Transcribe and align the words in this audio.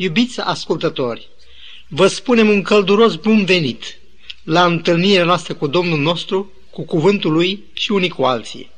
Iubiți 0.00 0.40
ascultători, 0.40 1.28
vă 1.88 2.06
spunem 2.06 2.48
un 2.48 2.62
călduros 2.62 3.14
bun 3.14 3.44
venit 3.44 3.98
la 4.42 4.64
întâlnirea 4.64 5.24
noastră 5.24 5.54
cu 5.54 5.66
Domnul 5.66 5.98
nostru, 5.98 6.52
cu 6.70 6.84
cuvântul 6.84 7.32
Lui 7.32 7.62
și 7.72 7.92
unii 7.92 8.08
cu 8.08 8.22
alții. 8.22 8.70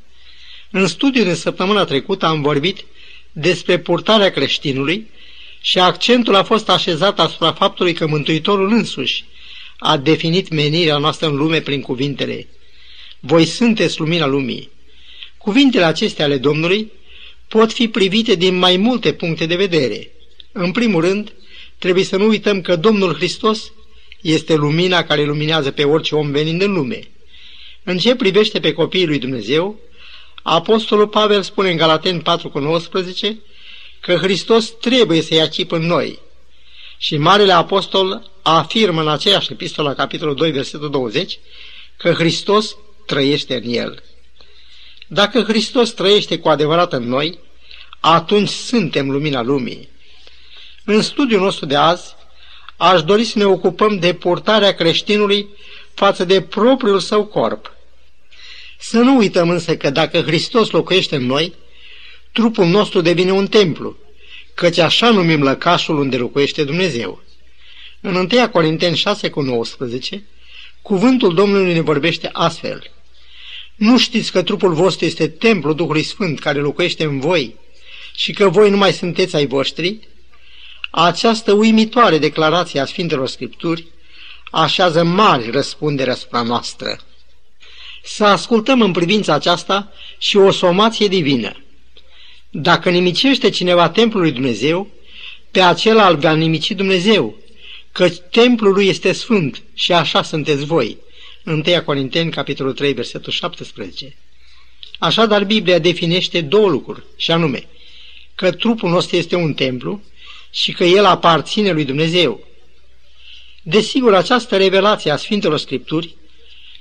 În 0.70 0.86
studiul 0.86 1.24
de 1.24 1.34
săptămâna 1.34 1.84
trecută 1.84 2.26
am 2.26 2.42
vorbit 2.42 2.84
despre 3.32 3.78
purtarea 3.78 4.30
creștinului 4.30 5.10
și 5.60 5.78
accentul 5.78 6.34
a 6.34 6.42
fost 6.42 6.68
așezat 6.68 7.18
asupra 7.18 7.52
faptului 7.52 7.92
că 7.92 8.06
Mântuitorul 8.06 8.72
însuși 8.72 9.24
a 9.78 9.96
definit 9.96 10.48
menirea 10.48 10.98
noastră 10.98 11.26
în 11.26 11.36
lume 11.36 11.60
prin 11.60 11.80
cuvintele 11.80 12.48
Voi 13.18 13.44
sunteți 13.44 13.98
lumina 13.98 14.26
lumii. 14.26 14.70
Cuvintele 15.36 15.84
acestea 15.84 16.24
ale 16.24 16.38
Domnului 16.38 16.92
pot 17.48 17.72
fi 17.72 17.88
privite 17.88 18.34
din 18.34 18.54
mai 18.54 18.76
multe 18.76 19.12
puncte 19.12 19.46
de 19.46 19.56
vedere. 19.56 20.10
În 20.52 20.72
primul 20.72 21.00
rând, 21.00 21.32
trebuie 21.78 22.04
să 22.04 22.16
nu 22.16 22.26
uităm 22.26 22.60
că 22.60 22.76
Domnul 22.76 23.14
Hristos 23.14 23.72
este 24.20 24.54
lumina 24.54 25.04
care 25.04 25.24
luminează 25.24 25.70
pe 25.70 25.84
orice 25.84 26.14
om 26.14 26.30
venind 26.30 26.62
în 26.62 26.72
lume. 26.72 27.10
În 27.82 27.98
ce 27.98 28.14
privește 28.14 28.60
pe 28.60 28.72
copiii 28.72 29.06
lui 29.06 29.18
Dumnezeu, 29.18 29.78
Apostolul 30.42 31.08
Pavel 31.08 31.42
spune 31.42 31.70
în 31.70 31.76
Galaten 31.76 32.22
4,19 32.22 33.32
că 34.00 34.14
Hristos 34.16 34.78
trebuie 34.80 35.22
să 35.22 35.34
ia 35.34 35.48
chip 35.48 35.72
în 35.72 35.82
noi. 35.82 36.18
Și 36.98 37.16
Marele 37.16 37.52
Apostol 37.52 38.30
afirmă 38.42 39.00
în 39.00 39.08
aceeași 39.08 39.52
epistolă, 39.52 39.94
capitolul 39.94 40.34
2, 40.34 40.50
versetul 40.50 40.90
20, 40.90 41.38
că 41.96 42.12
Hristos 42.12 42.76
trăiește 43.06 43.54
în 43.54 43.72
el. 43.72 44.02
Dacă 45.06 45.42
Hristos 45.42 45.90
trăiește 45.90 46.38
cu 46.38 46.48
adevărat 46.48 46.92
în 46.92 47.08
noi, 47.08 47.38
atunci 48.00 48.48
suntem 48.48 49.10
lumina 49.10 49.42
lumii. 49.42 49.89
În 50.92 51.02
studiul 51.02 51.40
nostru 51.40 51.66
de 51.66 51.76
azi, 51.76 52.14
aș 52.76 53.02
dori 53.02 53.24
să 53.24 53.38
ne 53.38 53.44
ocupăm 53.44 53.98
de 53.98 54.14
purtarea 54.14 54.74
creștinului 54.74 55.48
față 55.94 56.24
de 56.24 56.40
propriul 56.40 56.98
său 56.98 57.24
corp. 57.24 57.74
Să 58.78 58.98
nu 58.98 59.16
uităm 59.16 59.50
însă 59.50 59.76
că 59.76 59.90
dacă 59.90 60.20
Hristos 60.20 60.70
locuiește 60.70 61.16
în 61.16 61.26
noi, 61.26 61.54
trupul 62.32 62.66
nostru 62.66 63.00
devine 63.00 63.30
un 63.30 63.46
templu, 63.46 63.96
căci 64.54 64.78
așa 64.78 65.10
numim 65.10 65.42
lăcașul 65.42 65.98
unde 65.98 66.16
locuiește 66.16 66.64
Dumnezeu. 66.64 67.22
În 68.00 68.14
1 68.14 68.48
Corinteni 68.48 68.96
6 68.96 69.28
cu 69.30 69.40
19, 69.40 70.24
cuvântul 70.82 71.34
Domnului 71.34 71.72
ne 71.72 71.80
vorbește 71.80 72.28
astfel. 72.32 72.90
Nu 73.74 73.98
știți 73.98 74.32
că 74.32 74.42
trupul 74.42 74.72
vostru 74.72 75.04
este 75.04 75.28
templul 75.28 75.74
Duhului 75.74 76.02
Sfânt 76.02 76.40
care 76.40 76.58
locuiește 76.58 77.04
în 77.04 77.20
voi 77.20 77.54
și 78.14 78.32
că 78.32 78.48
voi 78.48 78.70
nu 78.70 78.76
mai 78.76 78.92
sunteți 78.92 79.36
ai 79.36 79.46
voștri? 79.46 80.08
Această 80.90 81.52
uimitoare 81.52 82.18
declarație 82.18 82.80
a 82.80 82.84
Sfintelor 82.84 83.28
Scripturi 83.28 83.86
așează 84.50 85.04
mari 85.04 85.50
răspundere 85.50 86.10
asupra 86.10 86.42
noastră. 86.42 86.98
Să 88.02 88.24
ascultăm 88.24 88.80
în 88.80 88.92
privința 88.92 89.34
aceasta 89.34 89.92
și 90.18 90.36
o 90.36 90.50
somație 90.50 91.06
divină. 91.08 91.64
Dacă 92.50 92.90
nimicește 92.90 93.50
cineva 93.50 93.88
templul 93.88 94.22
lui 94.22 94.32
Dumnezeu, 94.32 94.88
pe 95.50 95.60
acela 95.60 96.08
îl 96.08 96.16
va 96.16 96.34
nimici 96.34 96.70
Dumnezeu, 96.70 97.36
că 97.92 98.08
templul 98.08 98.72
lui 98.72 98.88
este 98.88 99.12
sfânt 99.12 99.62
și 99.74 99.92
așa 99.92 100.22
sunteți 100.22 100.64
voi. 100.64 100.98
1 101.44 101.62
Corinteni, 101.84 102.30
capitolul 102.30 102.72
3, 102.72 102.92
versetul 102.92 103.32
17. 103.32 104.16
Așadar, 104.98 105.44
Biblia 105.44 105.78
definește 105.78 106.40
două 106.40 106.68
lucruri, 106.68 107.02
și 107.16 107.30
anume, 107.30 107.68
că 108.34 108.52
trupul 108.52 108.90
nostru 108.90 109.16
este 109.16 109.36
un 109.36 109.54
templu 109.54 110.02
și 110.50 110.72
că 110.72 110.84
el 110.84 111.04
aparține 111.04 111.70
lui 111.70 111.84
Dumnezeu. 111.84 112.40
Desigur, 113.62 114.14
această 114.14 114.56
revelație 114.56 115.10
a 115.10 115.16
Sfintelor 115.16 115.58
Scripturi, 115.58 116.16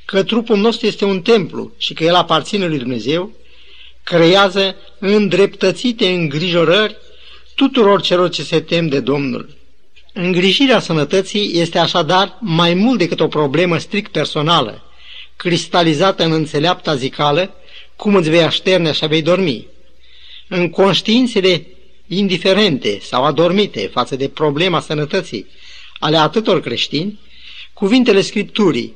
că 0.05 0.23
trupul 0.23 0.57
nostru 0.57 0.85
este 0.87 1.05
un 1.05 1.21
templu 1.21 1.71
și 1.77 1.93
că 1.93 2.03
el 2.03 2.15
aparține 2.15 2.67
lui 2.67 2.77
Dumnezeu, 2.77 3.31
creează 4.03 4.75
îndreptățite 4.99 6.09
îngrijorări 6.09 6.97
tuturor 7.55 8.01
celor 8.01 8.29
ce 8.29 8.43
se 8.43 8.59
tem 8.59 8.87
de 8.87 8.99
Domnul. 8.99 9.57
Îngrijirea 10.13 10.79
sănătății 10.79 11.59
este 11.59 11.77
așadar 11.77 12.37
mai 12.39 12.73
mult 12.73 12.97
decât 12.97 13.19
o 13.19 13.27
problemă 13.27 13.77
strict 13.77 14.11
personală, 14.11 14.83
cristalizată 15.35 16.23
în 16.23 16.31
înțeleapta 16.31 16.95
zicală, 16.95 17.53
cum 17.95 18.15
îți 18.15 18.29
vei 18.29 18.43
așterne 18.43 18.91
și 18.91 19.07
vei 19.07 19.21
dormi. 19.21 19.67
În 20.47 20.69
conștiințele 20.69 21.65
indiferente 22.09 22.99
sau 23.01 23.23
adormite 23.23 23.89
față 23.93 24.15
de 24.15 24.27
problema 24.27 24.79
sănătății 24.79 25.47
ale 25.99 26.17
atâtor 26.17 26.61
creștini, 26.61 27.19
cuvintele 27.73 28.21
Scripturii, 28.21 28.95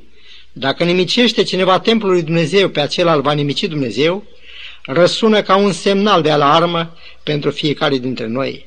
dacă 0.52 0.84
nimicește 0.84 1.44
cineva 1.44 1.80
templul 1.80 2.12
lui 2.12 2.24
Dumnezeu, 2.24 2.70
pe 2.70 2.80
acela 2.80 3.14
îl 3.14 3.22
va 3.22 3.32
nimici 3.32 3.64
Dumnezeu, 3.64 4.24
răsună 4.86 5.42
ca 5.42 5.56
un 5.56 5.72
semnal 5.72 6.22
de 6.22 6.30
alarmă 6.30 6.98
pentru 7.24 7.52
fiecare 7.52 7.98
dintre 7.98 8.28
noi. 8.28 8.66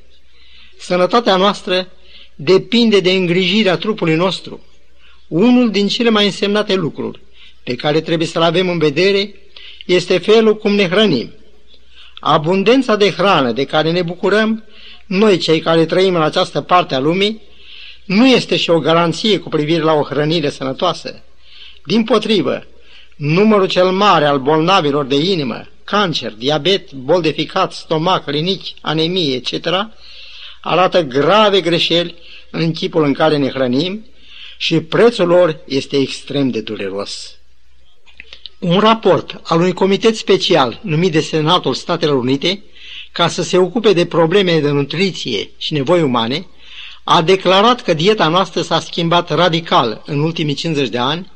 Sănătatea 0.79 1.37
noastră 1.37 1.89
depinde 2.35 3.01
de 3.01 3.11
îngrijirea 3.11 3.77
trupului 3.77 4.15
nostru. 4.15 4.65
Unul 5.29 5.71
din 5.71 5.89
cele 5.89 6.11
mai 6.11 6.25
însemnate 6.25 6.75
lucruri 6.75 7.21
pe 7.63 7.75
care 7.75 8.01
trebuie 8.01 8.27
să-l 8.29 8.43
avem 8.43 8.69
în 8.69 8.79
vedere 8.79 9.35
este 9.87 10.19
felul 10.19 10.57
cum 10.57 10.75
ne 10.75 10.89
hrănim. 10.89 11.33
Abundența 12.29 12.97
de 12.97 13.11
hrană 13.11 13.53
de 13.53 13.65
care 13.65 13.91
ne 13.91 14.03
bucurăm, 14.03 14.65
noi 15.07 15.39
cei 15.39 15.61
care 15.61 15.85
trăim 15.85 16.15
în 16.15 16.23
această 16.23 16.61
parte 16.61 16.95
a 16.95 16.99
lumii, 16.99 17.43
nu 18.05 18.27
este 18.27 18.57
și 18.57 18.71
o 18.71 18.79
garanție 18.79 19.39
cu 19.39 19.49
privire 19.49 19.83
la 19.83 19.93
o 19.93 20.03
hrănire 20.03 20.51
sănătoasă. 20.51 21.23
Din 21.85 22.05
potrivă, 22.05 22.67
numărul 23.17 23.67
cel 23.67 23.91
mare 23.91 24.25
al 24.25 24.39
bolnavilor 24.39 25.05
de 25.05 25.15
inimă, 25.15 25.69
cancer, 25.85 26.33
diabet, 26.33 26.93
bol 26.93 27.21
de 27.21 27.31
ficat, 27.31 27.73
stomac, 27.73 28.27
rinichi, 28.27 28.75
anemie, 28.81 29.35
etc., 29.35 29.69
arată 30.61 31.03
grave 31.03 31.61
greșeli 31.61 32.15
în 32.51 32.73
chipul 32.73 33.05
în 33.05 33.13
care 33.13 33.37
ne 33.37 33.49
hrănim 33.49 34.07
și 34.57 34.81
prețul 34.81 35.27
lor 35.27 35.61
este 35.67 35.97
extrem 35.97 36.51
de 36.51 36.61
dureros. 36.61 37.36
Un 38.67 38.79
raport 38.79 39.41
al 39.43 39.59
unui 39.59 39.73
comitet 39.73 40.17
special 40.17 40.81
numit 40.83 41.13
de 41.13 41.21
Senatul 41.21 41.75
Statelor 41.75 42.17
Unite 42.17 42.63
ca 43.13 43.29
să 43.29 43.43
se 43.43 43.59
ocupe 43.59 43.93
de 43.93 44.07
probleme 44.07 44.61
de 44.61 44.71
nutriție 44.71 45.51
și 45.57 45.73
nevoi 45.73 46.03
umane, 46.03 46.47
a 47.05 47.23
declarat 47.23 47.83
că 47.83 47.95
dieta 47.95 48.29
noastră 48.29 48.63
s-a 48.63 48.81
schimbat 48.81 49.31
radical 49.31 50.03
în 50.07 50.21
ultimii 50.21 50.55
50 50.55 50.89
de 50.89 50.99
ani, 50.99 51.33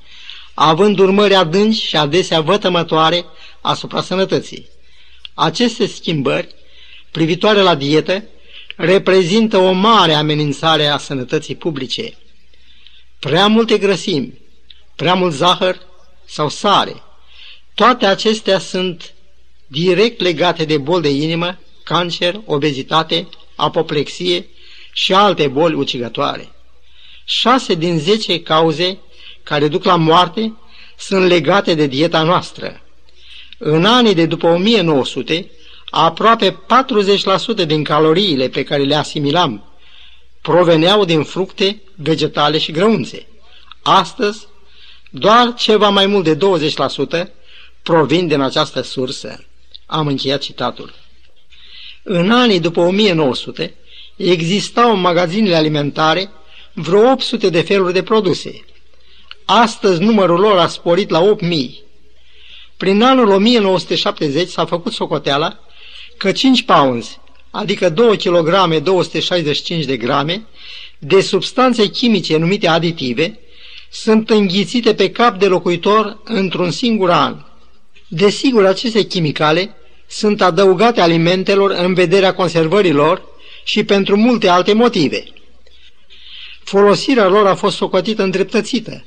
având 0.54 0.98
urmări 0.98 1.34
adânci 1.34 1.82
și 1.82 1.96
adesea 1.96 2.41
vătămătoare 2.41 3.24
asupra 3.60 4.02
sănătății. 4.02 4.68
Aceste 5.34 5.86
schimbări, 5.86 6.54
privitoare 7.10 7.60
la 7.60 7.74
dietă, 7.74 8.24
reprezintă 8.76 9.56
o 9.56 9.72
mare 9.72 10.12
amenințare 10.12 10.86
a 10.86 10.98
sănătății 10.98 11.56
publice. 11.56 12.14
Prea 13.18 13.47
multe 13.47 13.78
grăsimi, 13.78 14.38
prea 14.97 15.14
mult 15.14 15.34
zahăr 15.34 15.78
sau 16.26 16.48
sare, 16.48 17.02
toate 17.80 18.06
acestea 18.06 18.58
sunt 18.58 19.14
direct 19.66 20.20
legate 20.20 20.64
de 20.64 20.78
boli 20.78 21.02
de 21.02 21.08
inimă, 21.08 21.58
cancer, 21.84 22.41
obezitate, 22.44 23.28
apoplexie 23.54 24.48
și 24.92 25.12
alte 25.12 25.48
boli 25.48 25.74
ucigătoare. 25.74 26.48
Șase 27.24 27.74
din 27.74 27.98
zece 27.98 28.42
cauze 28.42 28.98
care 29.42 29.68
duc 29.68 29.84
la 29.84 29.96
moarte 29.96 30.56
sunt 30.98 31.26
legate 31.26 31.74
de 31.74 31.86
dieta 31.86 32.22
noastră. 32.22 32.80
În 33.58 33.84
anii 33.84 34.14
de 34.14 34.26
după 34.26 34.47
1900, 34.47 35.50
aproape 35.91 36.58
40% 37.62 37.66
din 37.66 37.84
caloriile 37.84 38.48
pe 38.48 38.62
care 38.62 38.82
le 38.82 38.94
asimilam 38.94 39.72
proveneau 40.41 41.04
din 41.04 41.22
fructe, 41.22 41.83
vegetale 41.94 42.59
și 42.59 42.72
grăunțe. 42.72 43.26
Astăzi, 43.83 44.47
doar 45.10 45.54
ceva 45.54 45.88
mai 45.88 46.06
mult 46.06 46.24
de 46.24 46.36
20% 47.26 47.40
provin 47.82 48.27
din 48.27 48.41
această 48.41 48.80
sursă. 48.80 49.44
Am 49.86 50.06
încheiat 50.06 50.41
citatul. 50.41 50.94
În 52.03 52.30
anii 52.30 52.60
după 52.60 52.80
1900, 52.80 53.74
existau 54.16 54.92
în 54.92 55.00
magazinele 55.00 55.54
alimentare 55.54 56.30
vreo 56.72 57.10
800 57.10 57.48
de 57.48 57.60
feluri 57.60 57.92
de 57.92 58.03
produse. 58.03 58.65
Astăzi 59.44 60.03
numărul 60.03 60.41
lor 60.41 60.59
a 60.59 60.66
sporit 60.66 61.10
la 61.10 61.21
8000. 61.21 61.82
Prin 62.77 63.03
anul 63.03 63.28
1970 63.28 64.48
s-a 64.48 64.65
făcut 64.65 64.92
socoteala 64.92 65.59
că 66.16 66.33
5 66.33 66.62
pounds, 66.62 67.18
adică 67.50 67.88
2 67.88 68.16
kg 68.16 68.76
265 68.83 69.84
de 69.84 69.97
grame, 69.97 70.47
de 70.98 71.21
substanțe 71.21 71.86
chimice 71.86 72.36
numite 72.36 72.68
aditive, 72.68 73.38
sunt 73.91 74.30
înghițite 74.30 74.94
pe 74.94 75.10
cap 75.10 75.38
de 75.38 75.47
locuitor 75.47 76.21
într-un 76.24 76.71
singur 76.71 77.10
an. 77.10 77.44
Desigur, 78.12 78.66
aceste 78.66 79.03
chimicale 79.03 79.77
sunt 80.07 80.42
adăugate 80.42 81.01
alimentelor 81.01 81.71
în 81.71 81.95
vederea 81.95 82.34
conservării 82.34 82.92
lor 82.92 83.22
și 83.65 83.84
pentru 83.84 84.16
multe 84.16 84.48
alte 84.48 84.72
motive. 84.72 85.24
Folosirea 86.65 87.28
lor 87.28 87.47
a 87.47 87.54
fost 87.54 87.77
socotită 87.77 88.22
îndreptățită, 88.22 89.04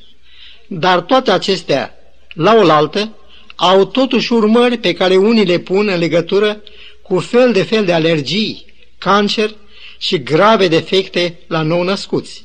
dar 0.68 1.02
toate 1.02 1.32
acestea, 1.32 1.94
la 2.34 2.56
oaltă, 2.56 3.16
au 3.56 3.86
totuși 3.86 4.34
urmări 4.34 4.78
pe 4.78 4.94
care 4.94 5.16
unii 5.16 5.46
le 5.46 5.58
pun 5.58 5.88
în 5.88 6.00
legătură 6.00 6.62
cu 7.02 7.20
fel 7.20 7.54
de 7.54 7.64
fel 7.64 7.86
de 7.86 7.94
alergii, 7.94 8.66
cancer 8.98 9.56
și 9.98 10.24
grave 10.24 10.68
defecte 10.68 11.40
la 11.48 11.62
nou-născuți. 11.62 12.44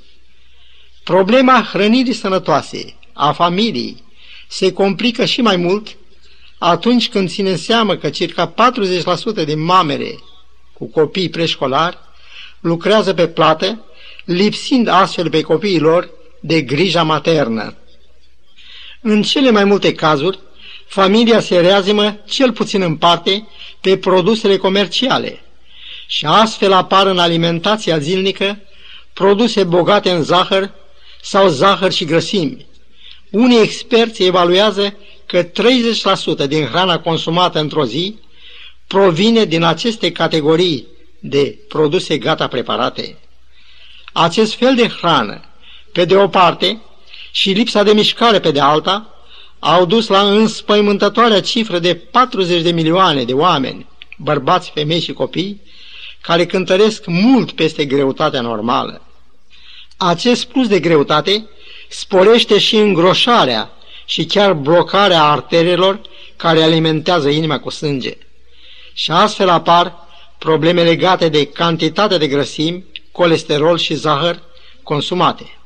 Problema 1.04 1.68
hrănirii 1.72 2.12
sănătoase 2.12 2.94
a 3.12 3.32
familiei 3.32 4.02
se 4.48 4.72
complică 4.72 5.24
și 5.24 5.40
mai 5.40 5.56
mult 5.56 5.97
atunci 6.58 7.08
când 7.08 7.28
ține 7.28 7.56
seamă 7.56 7.96
că 7.96 8.10
circa 8.10 8.54
40% 9.42 9.44
din 9.44 9.60
mamele 9.60 10.18
cu 10.72 10.86
copii 10.86 11.28
preșcolari 11.28 11.98
lucrează 12.60 13.14
pe 13.14 13.28
plată, 13.28 13.84
lipsind 14.24 14.88
astfel 14.88 15.30
pe 15.30 15.40
copiii 15.40 15.78
lor 15.78 16.10
de 16.40 16.60
grija 16.62 17.02
maternă. 17.02 17.76
În 19.00 19.22
cele 19.22 19.50
mai 19.50 19.64
multe 19.64 19.94
cazuri, 19.94 20.38
familia 20.86 21.40
se 21.40 21.60
reazimă 21.60 22.20
cel 22.28 22.52
puțin 22.52 22.82
în 22.82 22.96
parte 22.96 23.48
pe 23.80 23.96
produsele 23.96 24.56
comerciale 24.56 25.42
și 26.06 26.24
astfel 26.24 26.72
apar 26.72 27.06
în 27.06 27.18
alimentația 27.18 27.98
zilnică 27.98 28.58
produse 29.12 29.64
bogate 29.64 30.10
în 30.10 30.22
zahăr 30.22 30.70
sau 31.22 31.48
zahăr 31.48 31.92
și 31.92 32.04
grăsimi. 32.04 32.66
Unii 33.30 33.62
experți 33.62 34.22
evaluează 34.22 34.96
că 35.28 35.42
30% 35.42 36.46
din 36.46 36.66
hrana 36.66 37.00
consumată 37.00 37.58
într-o 37.58 37.84
zi 37.84 38.18
provine 38.86 39.44
din 39.44 39.62
aceste 39.62 40.12
categorii 40.12 40.86
de 41.20 41.58
produse 41.68 42.18
gata 42.18 42.46
preparate. 42.46 43.18
Acest 44.12 44.54
fel 44.54 44.74
de 44.74 44.88
hrană, 44.88 45.40
pe 45.92 46.04
de 46.04 46.16
o 46.16 46.28
parte, 46.28 46.80
și 47.32 47.50
lipsa 47.50 47.82
de 47.82 47.92
mișcare 47.92 48.40
pe 48.40 48.50
de 48.50 48.60
alta, 48.60 49.14
au 49.58 49.86
dus 49.86 50.06
la 50.06 50.30
înspăimântătoarea 50.30 51.40
cifră 51.40 51.78
de 51.78 51.94
40 51.94 52.62
de 52.62 52.70
milioane 52.70 53.24
de 53.24 53.32
oameni, 53.32 53.86
bărbați, 54.16 54.70
femei 54.74 55.00
și 55.00 55.12
copii, 55.12 55.60
care 56.20 56.46
cântăresc 56.46 57.06
mult 57.06 57.52
peste 57.52 57.84
greutatea 57.84 58.40
normală. 58.40 59.02
Acest 59.96 60.44
plus 60.44 60.68
de 60.68 60.80
greutate 60.80 61.48
sporește 61.88 62.58
și 62.58 62.76
îngroșarea 62.76 63.72
și 64.08 64.24
chiar 64.24 64.52
blocarea 64.52 65.22
arterelor 65.24 66.00
care 66.36 66.62
alimentează 66.62 67.28
inima 67.28 67.58
cu 67.58 67.70
sânge. 67.70 68.16
Și 68.92 69.10
astfel 69.10 69.48
apar 69.48 69.94
probleme 70.38 70.82
legate 70.82 71.28
de 71.28 71.46
cantitatea 71.46 72.18
de 72.18 72.26
grăsimi, 72.26 72.84
colesterol 73.12 73.78
și 73.78 73.94
zahăr 73.94 74.42
consumate. 74.82 75.58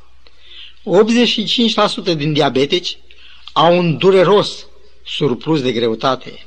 85% 2.13 2.17
din 2.17 2.33
diabetici 2.33 2.99
au 3.53 3.79
un 3.79 3.97
dureros 3.97 4.67
surplus 5.07 5.63
de 5.63 5.73
greutate. 5.73 6.47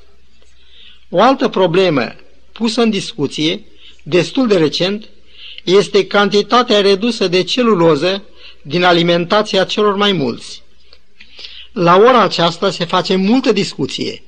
O 1.09 1.21
altă 1.21 1.50
problemă 1.50 2.15
pusă 2.51 2.81
în 2.81 2.89
discuție, 2.89 3.65
destul 4.03 4.47
de 4.47 4.57
recent, 4.57 5.09
este 5.63 6.07
cantitatea 6.07 6.81
redusă 6.81 7.27
de 7.27 7.44
celuloză 7.44 8.24
din 8.62 8.83
alimentația 8.83 9.63
celor 9.63 9.95
mai 9.95 10.12
mulți. 10.12 10.63
La 11.75 11.98
ora 11.98 12.22
aceasta 12.22 12.72
se 12.72 12.86
face 12.86 13.16
multă 13.16 13.51
discuție 13.51 14.22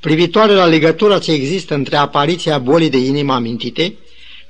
privitoare 0.00 0.52
la 0.52 0.64
legătura 0.64 1.18
ce 1.18 1.32
există 1.32 1.74
între 1.74 1.96
apariția 1.96 2.58
bolii 2.58 2.90
de 2.90 2.96
inimă 2.96 3.32
amintite, 3.32 3.94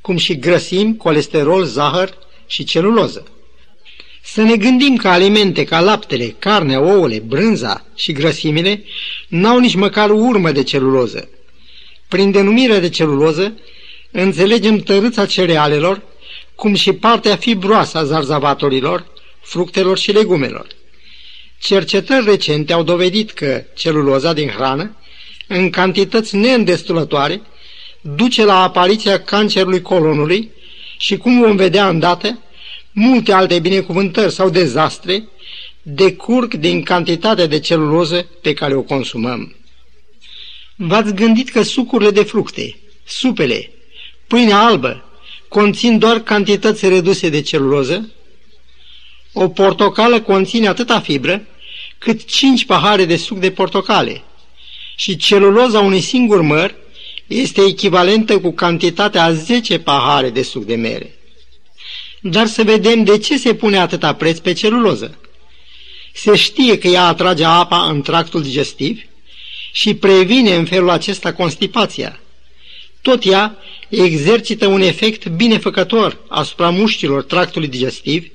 cum 0.00 0.16
și 0.16 0.38
grăsim, 0.38 0.94
colesterol, 0.94 1.64
zahăr 1.64 2.16
și 2.46 2.64
celuloză. 2.64 3.26
Să 4.22 4.42
ne 4.42 4.56
gândim 4.56 4.96
că 4.96 5.08
alimente 5.08 5.64
ca 5.64 5.80
laptele, 5.80 6.36
carnea, 6.38 6.80
ouăle, 6.80 7.18
brânza 7.18 7.86
și 7.94 8.12
grăsimile 8.12 8.84
n-au 9.28 9.58
nici 9.58 9.74
măcar 9.74 10.10
urmă 10.10 10.52
de 10.52 10.62
celuloză. 10.62 11.28
Prin 12.08 12.30
denumirea 12.30 12.80
de 12.80 12.88
celuloză 12.88 13.58
înțelegem 14.10 14.78
tărâța 14.78 15.26
cerealelor, 15.26 16.02
cum 16.54 16.74
și 16.74 16.92
partea 16.92 17.36
fibroasă 17.36 17.98
a 17.98 18.04
zarzavatorilor, 18.04 19.06
fructelor 19.40 19.98
și 19.98 20.12
legumelor. 20.12 20.66
Cercetări 21.64 22.24
recente 22.24 22.72
au 22.72 22.82
dovedit 22.82 23.30
că 23.30 23.64
celuloza 23.74 24.32
din 24.32 24.48
hrană, 24.48 24.96
în 25.46 25.70
cantități 25.70 26.36
neîndestulătoare, 26.36 27.42
duce 28.00 28.44
la 28.44 28.62
apariția 28.62 29.22
cancerului 29.22 29.82
colonului 29.82 30.50
și, 30.98 31.16
cum 31.16 31.40
vom 31.40 31.56
vedea 31.56 31.88
îndată, 31.88 32.38
multe 32.92 33.32
alte 33.32 33.58
binecuvântări 33.58 34.32
sau 34.32 34.50
dezastre 34.50 35.28
decurg 35.82 36.54
din 36.54 36.82
cantitatea 36.82 37.46
de 37.46 37.58
celuloză 37.58 38.26
pe 38.42 38.52
care 38.52 38.74
o 38.74 38.82
consumăm. 38.82 39.56
V-ați 40.76 41.14
gândit 41.14 41.50
că 41.50 41.62
sucurile 41.62 42.10
de 42.10 42.22
fructe, 42.22 42.76
supele, 43.04 43.70
pâinea 44.26 44.58
albă, 44.58 45.04
conțin 45.48 45.98
doar 45.98 46.18
cantități 46.18 46.88
reduse 46.88 47.28
de 47.28 47.40
celuloză? 47.40 48.08
O 49.32 49.48
portocală 49.48 50.20
conține 50.20 50.68
atâta 50.68 51.00
fibră 51.00 51.46
cât 52.04 52.24
cinci 52.24 52.64
pahare 52.64 53.04
de 53.04 53.16
suc 53.16 53.38
de 53.38 53.50
portocale 53.50 54.22
și 54.96 55.16
celuloza 55.16 55.80
unui 55.80 56.00
singur 56.00 56.40
măr 56.40 56.74
este 57.26 57.60
echivalentă 57.60 58.40
cu 58.40 58.52
cantitatea 58.52 59.24
a 59.24 59.32
10 59.32 59.78
pahare 59.78 60.30
de 60.30 60.42
suc 60.42 60.64
de 60.64 60.74
mere. 60.74 61.14
Dar 62.20 62.46
să 62.46 62.62
vedem 62.62 63.04
de 63.04 63.18
ce 63.18 63.38
se 63.38 63.54
pune 63.54 63.78
atâta 63.78 64.14
preț 64.14 64.38
pe 64.38 64.52
celuloză. 64.52 65.18
Se 66.12 66.36
știe 66.36 66.78
că 66.78 66.88
ea 66.88 67.06
atrage 67.06 67.44
apa 67.44 67.88
în 67.90 68.02
tractul 68.02 68.42
digestiv 68.42 69.02
și 69.72 69.94
previne 69.94 70.54
în 70.54 70.64
felul 70.64 70.90
acesta 70.90 71.32
constipația. 71.32 72.20
Tot 73.02 73.24
ea 73.26 73.58
exercită 73.88 74.66
un 74.66 74.80
efect 74.80 75.26
binefăcător 75.26 76.18
asupra 76.28 76.70
mușchilor 76.70 77.22
tractului 77.22 77.68
digestiv 77.68 78.30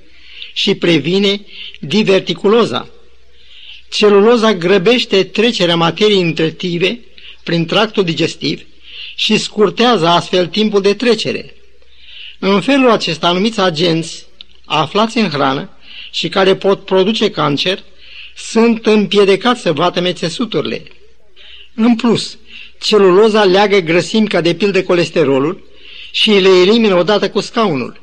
și 0.54 0.76
previne 0.76 1.42
diverticuloza. 1.80 2.90
Celuloza 3.90 4.54
grăbește 4.54 5.24
trecerea 5.24 5.76
materiei 5.76 6.24
nutritive 6.24 7.00
prin 7.44 7.66
tractul 7.66 8.04
digestiv 8.04 8.62
și 9.16 9.38
scurtează 9.38 10.08
astfel 10.08 10.48
timpul 10.48 10.82
de 10.82 10.94
trecere. 10.94 11.54
În 12.40 12.62
felul 12.62 12.92
acesta, 12.92 13.28
anumiți 13.28 13.60
agenți 13.60 14.26
aflați 14.66 15.18
în 15.18 15.30
hrană 15.30 15.70
și 16.12 16.30
care 16.30 16.56
pot 16.56 16.86
produce 16.86 17.32
cancer 17.32 17.84
sunt 18.36 18.86
împiedicați 18.86 19.62
să 19.62 19.74
vateme 19.74 20.14
țesuturile. 20.14 20.84
În 21.76 21.96
plus, 21.96 22.38
celuloza 22.80 23.44
leagă 23.44 23.78
grăsimi 23.78 24.28
ca 24.28 24.42
de 24.42 24.56
pildă 24.56 24.84
colesterolul 24.84 25.68
și 26.12 26.30
le 26.30 26.50
elimină 26.50 26.96
odată 26.96 27.30
cu 27.30 27.40
scaunul. 27.40 28.02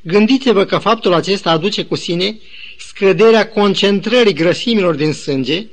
Gândiți-vă 0.00 0.64
că 0.64 0.78
faptul 0.78 1.14
acesta 1.14 1.50
aduce 1.50 1.84
cu 1.84 1.94
sine 1.94 2.38
scăderea 2.78 3.48
concentrării 3.48 4.32
grăsimilor 4.32 4.94
din 4.94 5.12
sânge 5.12 5.66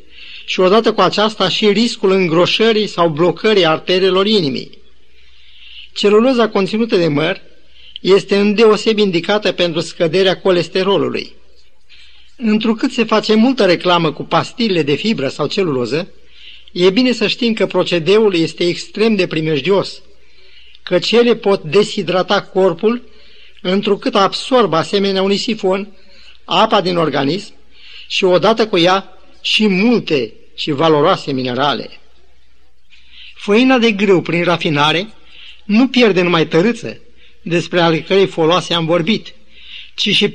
și 0.46 0.60
odată 0.60 0.94
cu 0.94 1.02
aceasta 1.02 1.50
și 1.50 1.68
riscul 1.68 2.12
îngroșării 2.12 2.88
sau 2.88 3.10
blocării 3.10 3.66
arterelor 3.66 4.28
inimii. 4.28 4.78
Celuloza 5.94 6.50
conținută 6.50 6.96
de 6.96 7.08
măr 7.08 7.42
este 8.02 8.38
îndeoseb 8.38 8.98
indicată 8.98 9.52
pentru 9.52 9.80
scăderea 9.80 10.40
colesterolului. 10.40 11.36
Întrucât 12.38 12.92
se 12.92 13.04
face 13.04 13.34
multă 13.34 13.66
reclamă 13.66 14.12
cu 14.12 14.24
pastile 14.24 14.84
de 14.84 14.96
fibră 14.96 15.28
sau 15.28 15.48
celuloză, 15.48 16.08
e 16.72 16.90
bine 16.90 17.12
să 17.12 17.28
știm 17.28 17.54
că 17.54 17.66
procedeul 17.66 18.36
este 18.36 18.68
extrem 18.68 19.16
de 19.16 19.28
primejdios, 19.28 20.02
că 20.84 21.00
cele 21.00 21.36
pot 21.36 21.64
deshidrata 21.64 22.42
corpul 22.42 23.04
întrucât 23.62 24.16
absorbă 24.16 24.76
asemenea 24.76 25.22
unui 25.22 25.38
sifon 25.38 25.88
apa 26.46 26.82
din 26.82 26.98
organism 26.98 27.54
și 28.08 28.24
odată 28.24 28.68
cu 28.68 28.78
ea 28.78 29.18
și 29.42 29.68
multe 29.68 30.34
și 30.56 30.72
valoroase 30.72 31.32
minerale. 31.32 32.00
Făina 33.36 33.78
de 33.78 33.92
grâu 33.92 34.22
prin 34.22 34.44
rafinare 34.44 35.14
nu 35.64 35.88
pierde 35.88 36.22
numai 36.22 36.48
tărâță, 36.48 37.00
despre 37.42 37.82
ale 37.82 38.02
cărei 38.02 38.28
foloase 38.28 38.74
am 38.74 38.86
vorbit, 38.86 39.34
ci 39.96 40.16
și 40.16 40.34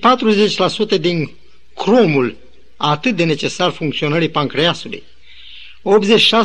40% 0.97 1.00
din 1.00 1.31
cromul 1.75 2.37
atât 2.76 3.17
de 3.17 3.25
necesar 3.25 3.71
funcționării 3.71 4.29
pancreasului, 4.29 5.02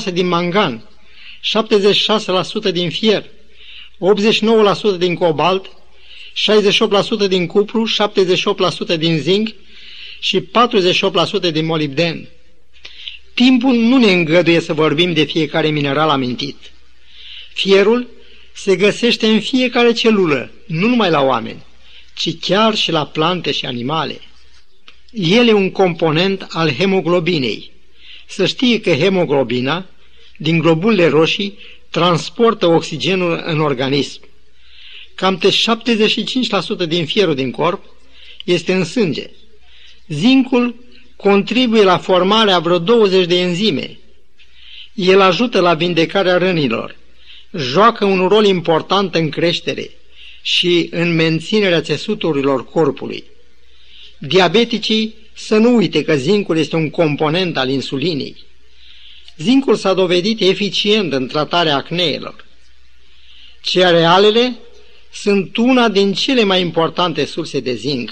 86% 0.10 0.14
din 0.14 0.28
mangan, 0.28 0.90
76% 2.70 2.72
din 2.72 2.90
fier, 2.90 3.24
89% 3.24 4.98
din 4.98 5.16
cobalt, 5.16 5.70
68% 6.36 7.28
din 7.28 7.48
cupru, 7.48 7.84
78% 8.94 8.98
din 8.98 9.18
zinc 9.18 9.50
și 10.20 10.40
48% 10.40 11.52
din 11.52 11.66
molibden. 11.66 12.28
Timpul 13.34 13.76
nu 13.76 13.98
ne 13.98 14.12
îngăduie 14.12 14.60
să 14.60 14.74
vorbim 14.74 15.14
de 15.14 15.24
fiecare 15.24 15.68
mineral 15.68 16.10
amintit. 16.10 16.56
Fierul 17.54 18.08
se 18.54 18.76
găsește 18.76 19.28
în 19.28 19.40
fiecare 19.40 19.92
celulă, 19.92 20.52
nu 20.66 20.88
numai 20.88 21.10
la 21.10 21.22
oameni, 21.22 21.64
ci 22.14 22.40
chiar 22.40 22.76
și 22.76 22.92
la 22.92 23.06
plante 23.06 23.52
și 23.52 23.66
animale. 23.66 24.20
El 25.12 25.48
e 25.48 25.54
un 25.54 25.72
component 25.72 26.48
al 26.50 26.72
hemoglobinei. 26.72 27.72
Să 28.28 28.46
știe 28.46 28.80
că 28.80 28.90
hemoglobina, 28.90 29.86
din 30.38 30.60
globulele 30.60 31.08
roșii, 31.08 31.58
transportă 31.90 32.66
oxigenul 32.66 33.44
în 33.46 33.60
organism. 33.60 34.22
Cam 35.16 35.36
de 35.36 35.50
75% 36.86 36.88
din 36.88 37.06
fierul 37.06 37.36
din 37.36 37.52
corp 37.52 37.84
este 38.44 38.74
în 38.74 38.84
sânge. 38.84 39.30
Zincul 40.08 40.76
contribuie 41.16 41.84
la 41.84 41.98
formarea 41.98 42.60
vreo 42.60 42.80
20 42.80 43.26
de 43.26 43.40
enzime. 43.40 43.98
El 44.94 45.22
ajută 45.22 45.60
la 45.60 45.74
vindecarea 45.74 46.38
rănilor, 46.38 46.96
joacă 47.54 48.06
un 48.06 48.28
rol 48.28 48.46
important 48.46 49.16
în 49.16 49.30
creștere 49.30 49.90
și 50.42 50.88
în 50.92 51.16
menținerea 51.16 51.82
țesuturilor 51.82 52.66
corpului. 52.66 53.24
Diabeticii 54.18 55.16
să 55.34 55.58
nu 55.58 55.76
uite 55.76 56.04
că 56.04 56.16
zincul 56.16 56.58
este 56.58 56.76
un 56.76 56.90
component 56.90 57.58
al 57.58 57.70
insulinei. 57.70 58.36
Zincul 59.38 59.76
s-a 59.76 59.94
dovedit 59.94 60.42
eficient 60.42 61.14
în 61.14 61.28
tratarea 61.28 61.76
acneelor. 61.76 62.46
Cerealele 63.62 64.60
sunt 65.16 65.58
una 65.58 65.88
din 65.88 66.14
cele 66.14 66.44
mai 66.44 66.62
importante 66.62 67.26
surse 67.26 67.60
de 67.60 67.74
zinc. 67.74 68.12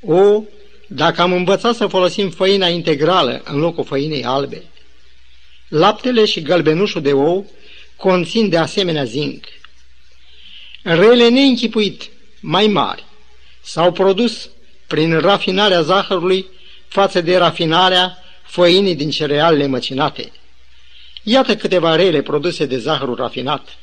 O, 0.00 0.42
dacă 0.86 1.22
am 1.22 1.32
învățat 1.32 1.74
să 1.74 1.86
folosim 1.86 2.30
făina 2.30 2.68
integrală 2.68 3.42
în 3.44 3.58
locul 3.58 3.84
făinei 3.84 4.24
albe. 4.24 4.62
Laptele 5.68 6.24
și 6.24 6.42
gălbenușul 6.42 7.02
de 7.02 7.12
ou 7.12 7.50
conțin 7.96 8.48
de 8.48 8.56
asemenea 8.56 9.04
zinc. 9.04 9.44
Rele 10.82 11.28
neînchipuit 11.28 12.10
mai 12.40 12.66
mari 12.66 13.04
s-au 13.62 13.92
produs 13.92 14.50
prin 14.86 15.18
rafinarea 15.18 15.82
zahărului 15.82 16.46
față 16.88 17.20
de 17.20 17.36
rafinarea 17.36 18.18
făinii 18.42 18.94
din 18.94 19.10
cerealele 19.10 19.66
măcinate. 19.66 20.32
Iată 21.22 21.56
câteva 21.56 21.96
rele 21.96 22.22
produse 22.22 22.66
de 22.66 22.78
zahărul 22.78 23.14
rafinat. 23.14 23.78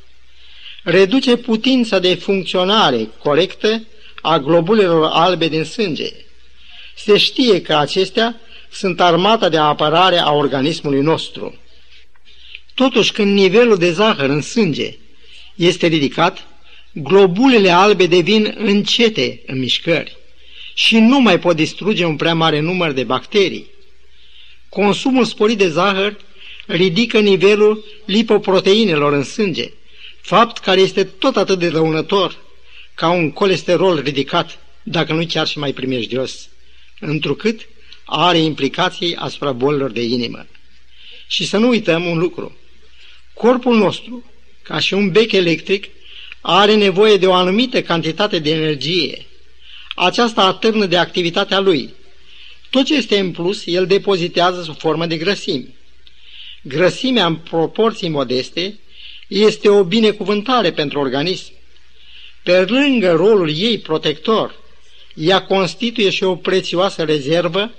Reduce 0.83 1.35
putința 1.37 1.99
de 1.99 2.15
funcționare 2.15 3.09
corectă 3.23 3.83
a 4.21 4.39
globulelor 4.39 5.09
albe 5.11 5.47
din 5.47 5.63
sânge. 5.63 6.09
Se 6.95 7.17
știe 7.17 7.61
că 7.61 7.75
acestea 7.75 8.39
sunt 8.71 9.01
armata 9.01 9.49
de 9.49 9.57
apărare 9.57 10.17
a 10.17 10.31
organismului 10.31 11.01
nostru. 11.01 11.55
Totuși, 12.73 13.11
când 13.11 13.33
nivelul 13.33 13.77
de 13.77 13.91
zahăr 13.91 14.29
în 14.29 14.41
sânge 14.41 14.97
este 15.55 15.87
ridicat, 15.87 16.47
globulele 16.93 17.69
albe 17.69 18.05
devin 18.05 18.53
încete 18.57 19.41
în 19.45 19.59
mișcări 19.59 20.17
și 20.73 20.99
nu 20.99 21.19
mai 21.19 21.39
pot 21.39 21.55
distruge 21.55 22.05
un 22.05 22.15
prea 22.15 22.33
mare 22.33 22.59
număr 22.59 22.91
de 22.91 23.03
bacterii. 23.03 23.69
Consumul 24.69 25.25
sporit 25.25 25.57
de 25.57 25.69
zahăr 25.69 26.17
ridică 26.65 27.19
nivelul 27.19 27.85
lipoproteinelor 28.05 29.13
în 29.13 29.23
sânge, 29.23 29.71
fapt 30.21 30.57
care 30.57 30.81
este 30.81 31.03
tot 31.03 31.35
atât 31.35 31.59
de 31.59 31.69
dăunător 31.69 32.37
ca 32.95 33.09
un 33.09 33.31
colesterol 33.31 33.99
ridicat, 33.99 34.59
dacă 34.83 35.13
nu 35.13 35.25
chiar 35.25 35.47
și 35.47 35.57
mai 35.57 35.73
primejdios, 35.73 36.49
întrucât 36.99 37.67
are 38.05 38.37
implicații 38.37 39.15
asupra 39.15 39.51
bolilor 39.51 39.91
de 39.91 40.03
inimă. 40.03 40.45
Și 41.27 41.45
să 41.45 41.57
nu 41.57 41.67
uităm 41.67 42.05
un 42.05 42.17
lucru. 42.17 42.57
Corpul 43.33 43.77
nostru, 43.77 44.31
ca 44.61 44.79
și 44.79 44.93
un 44.93 45.11
bec 45.11 45.31
electric, 45.31 45.89
are 46.41 46.75
nevoie 46.75 47.17
de 47.17 47.27
o 47.27 47.33
anumită 47.33 47.81
cantitate 47.81 48.39
de 48.39 48.51
energie. 48.51 49.25
Aceasta 49.95 50.41
atârnă 50.41 50.85
de 50.85 50.97
activitatea 50.97 51.59
lui. 51.59 51.93
Tot 52.69 52.85
ce 52.85 52.95
este 52.95 53.19
în 53.19 53.31
plus, 53.31 53.65
el 53.65 53.87
depozitează 53.87 54.61
sub 54.61 54.77
formă 54.77 55.05
de 55.05 55.17
grăsimi. 55.17 55.75
Grăsimea 56.61 57.25
în 57.25 57.35
proporții 57.35 58.09
modeste 58.09 58.79
este 59.31 59.69
o 59.69 59.83
binecuvântare 59.83 60.71
pentru 60.71 60.99
organism. 60.99 61.51
Pe 62.43 62.61
lângă 62.61 63.11
rolul 63.11 63.57
ei 63.57 63.79
protector, 63.79 64.55
ea 65.13 65.43
constituie 65.43 66.09
și 66.09 66.23
o 66.23 66.35
prețioasă 66.35 67.03
rezervă 67.03 67.71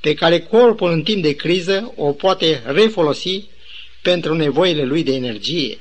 pe 0.00 0.14
care 0.14 0.40
corpul 0.40 0.90
în 0.90 1.02
timp 1.02 1.22
de 1.22 1.34
criză 1.34 1.92
o 1.96 2.12
poate 2.12 2.62
refolosi 2.66 3.44
pentru 4.02 4.34
nevoile 4.34 4.84
lui 4.84 5.02
de 5.02 5.14
energie. 5.14 5.78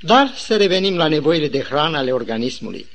Dar 0.00 0.32
să 0.36 0.56
revenim 0.56 0.96
la 0.96 1.08
nevoile 1.08 1.48
de 1.48 1.60
hrană 1.60 1.96
ale 1.96 2.12
organismului. 2.12 2.86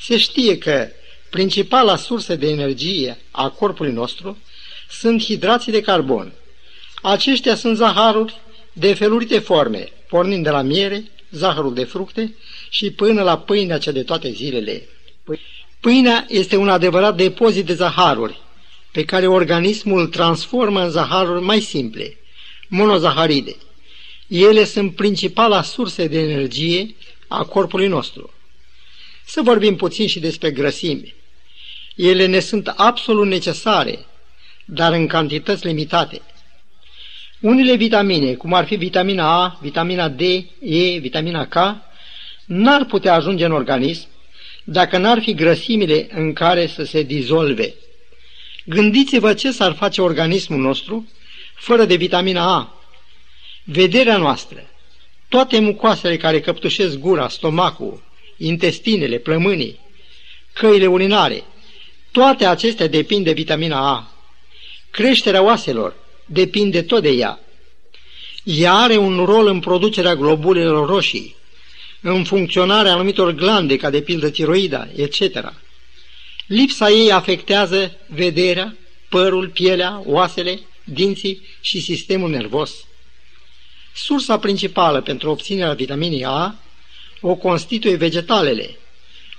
Se 0.00 0.16
știe 0.16 0.58
că 0.58 0.88
principala 1.30 1.96
sursă 1.96 2.36
de 2.36 2.48
energie 2.48 3.18
a 3.30 3.50
corpului 3.50 3.92
nostru 3.92 4.38
sunt 4.90 5.22
hidrații 5.22 5.72
de 5.72 5.80
carbon. 5.80 6.32
Aceștia 7.02 7.54
sunt 7.54 7.76
zaharuri 7.76 8.40
de 8.72 8.94
felurite 8.94 9.38
forme, 9.38 9.92
pornind 10.08 10.44
de 10.44 10.50
la 10.50 10.62
miere, 10.62 11.04
zahărul 11.30 11.74
de 11.74 11.84
fructe 11.84 12.34
și 12.70 12.90
până 12.90 13.22
la 13.22 13.38
pâinea 13.38 13.78
cea 13.78 13.92
de 13.92 14.02
toate 14.02 14.30
zilele. 14.30 14.88
Pâinea 15.80 16.26
este 16.28 16.56
un 16.56 16.68
adevărat 16.68 17.16
depozit 17.16 17.66
de 17.66 17.74
zaharuri, 17.74 18.40
pe 18.92 19.04
care 19.04 19.26
organismul 19.26 20.00
îl 20.00 20.06
transformă 20.06 20.82
în 20.82 20.90
zaharuri 20.90 21.42
mai 21.42 21.60
simple, 21.60 22.16
monozaharide. 22.68 23.56
Ele 24.28 24.64
sunt 24.64 24.94
principala 24.94 25.62
sursă 25.62 26.06
de 26.06 26.18
energie 26.18 26.94
a 27.28 27.44
corpului 27.44 27.86
nostru. 27.86 28.32
Să 29.26 29.42
vorbim 29.42 29.76
puțin 29.76 30.06
și 30.06 30.20
despre 30.20 30.50
grăsimi. 30.50 31.14
Ele 31.96 32.26
ne 32.26 32.40
sunt 32.40 32.72
absolut 32.76 33.26
necesare, 33.26 34.06
dar 34.64 34.92
în 34.92 35.06
cantități 35.06 35.66
limitate. 35.66 36.20
Unele 37.40 37.76
vitamine, 37.76 38.34
cum 38.34 38.52
ar 38.52 38.66
fi 38.66 38.74
vitamina 38.74 39.42
A, 39.42 39.58
vitamina 39.60 40.08
D, 40.08 40.20
E, 40.60 40.98
vitamina 40.98 41.46
K, 41.46 41.54
n-ar 42.46 42.84
putea 42.84 43.14
ajunge 43.14 43.44
în 43.44 43.52
organism 43.52 44.08
dacă 44.64 44.98
n-ar 44.98 45.20
fi 45.20 45.34
grăsimile 45.34 46.08
în 46.10 46.32
care 46.32 46.66
să 46.66 46.84
se 46.84 47.02
dizolve. 47.02 47.74
Gândiți-vă 48.64 49.34
ce 49.34 49.50
s-ar 49.50 49.72
face 49.72 50.00
organismul 50.00 50.58
nostru 50.58 51.08
fără 51.54 51.84
de 51.84 51.96
vitamina 51.96 52.54
A. 52.54 52.74
Vederea 53.64 54.16
noastră, 54.16 54.70
toate 55.28 55.58
mucoasele 55.58 56.16
care 56.16 56.40
căptușesc 56.40 56.98
gura, 56.98 57.28
stomacul, 57.28 58.02
intestinele, 58.36 59.18
plămânii, 59.18 59.78
căile 60.52 60.86
urinare, 60.86 61.44
toate 62.10 62.46
acestea 62.46 62.86
depind 62.86 63.24
de 63.24 63.32
vitamina 63.32 63.88
A. 63.90 64.12
Creșterea 64.90 65.42
oaselor 65.42 65.94
depinde 66.28 66.82
tot 66.82 67.02
de 67.02 67.10
ea. 67.10 67.40
Ea 68.44 68.74
are 68.74 68.96
un 68.96 69.24
rol 69.24 69.46
în 69.46 69.60
producerea 69.60 70.14
globulelor 70.14 70.88
roșii, 70.88 71.36
în 72.00 72.24
funcționarea 72.24 72.92
anumitor 72.92 73.32
glande, 73.32 73.76
ca 73.76 73.90
de 73.90 74.00
pildă 74.00 74.30
tiroida, 74.30 74.88
etc. 74.96 75.52
Lipsa 76.46 76.90
ei 76.90 77.12
afectează 77.12 77.96
vederea, 78.06 78.76
părul, 79.08 79.48
pielea, 79.48 80.02
oasele, 80.04 80.60
dinții 80.84 81.42
și 81.60 81.80
sistemul 81.80 82.30
nervos. 82.30 82.72
Sursa 83.94 84.38
principală 84.38 85.00
pentru 85.00 85.30
obținerea 85.30 85.72
vitaminei 85.72 86.24
A 86.24 86.54
o 87.20 87.34
constituie 87.34 87.96
vegetalele, 87.96 88.78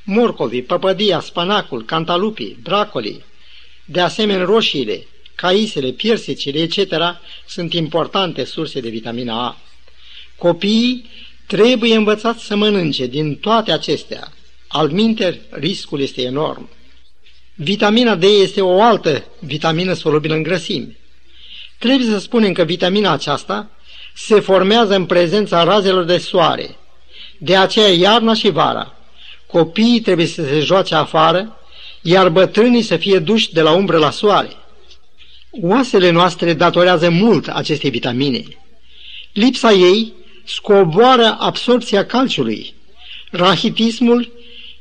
morcovii, 0.04 0.62
păpădia, 0.62 1.20
spanacul, 1.20 1.86
cantalupii, 1.86 2.58
bracoli, 2.62 3.24
de 3.86 4.00
asemenea 4.00 4.46
roșiile, 4.46 5.08
caisele, 5.42 5.92
piersicile, 5.92 6.60
etc. 6.60 6.94
sunt 7.48 7.74
importante 7.74 8.44
surse 8.44 8.80
de 8.80 8.90
vitamina 8.90 9.46
A. 9.46 9.58
Copiii 10.38 11.10
trebuie 11.46 11.96
învățați 11.96 12.46
să 12.46 12.56
mănânce 12.56 13.06
din 13.06 13.36
toate 13.36 13.72
acestea. 13.72 14.32
Alminter, 14.68 15.38
riscul 15.50 16.02
este 16.02 16.22
enorm. 16.22 16.70
Vitamina 17.56 18.16
D 18.16 18.24
este 18.24 18.62
o 18.62 18.82
altă 18.82 19.24
vitamină 19.40 19.94
solubilă 19.94 20.34
în 20.34 20.44
grăsimi. 20.44 20.98
Trebuie 21.78 22.08
să 22.08 22.20
spunem 22.20 22.54
că 22.54 22.64
vitamina 22.64 23.12
aceasta 23.12 23.70
se 24.16 24.40
formează 24.40 24.96
în 24.96 25.06
prezența 25.06 25.64
razelor 25.64 26.04
de 26.04 26.18
soare. 26.18 26.78
De 27.38 27.56
aceea 27.56 27.94
iarna 27.94 28.34
și 28.34 28.50
vara 28.50 28.94
copiii 29.52 30.00
trebuie 30.00 30.26
să 30.26 30.44
se 30.44 30.60
joace 30.60 30.96
afară, 30.96 31.58
iar 32.02 32.30
bătrânii 32.30 32.82
să 32.82 32.98
fie 32.98 33.20
duși 33.20 33.54
de 33.54 33.62
la 33.62 33.72
umbră 33.72 33.98
la 33.98 34.10
soare. 34.10 34.50
Oasele 35.52 36.10
noastre 36.10 36.54
datorează 36.54 37.10
mult 37.10 37.48
acestei 37.48 37.90
vitamine. 37.90 38.44
Lipsa 39.34 39.72
ei 39.72 40.14
scoboară 40.46 41.36
absorpția 41.40 42.06
calciului. 42.06 42.74
Rahitismul 43.32 44.32